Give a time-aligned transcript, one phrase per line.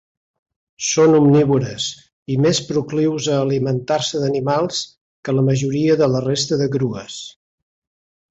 [0.91, 1.83] Són omnívores
[2.35, 4.81] i més proclius a alimentar-se d'animals
[5.29, 7.19] que la majoria de la resta de grues.